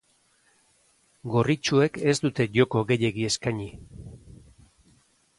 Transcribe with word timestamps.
Gorritxoek 1.33 1.99
ez 2.13 2.15
dute 2.23 2.47
joko 2.55 2.81
gehiegi 2.93 3.27
eskaini. 3.27 3.69